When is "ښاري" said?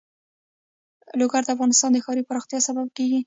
2.05-2.23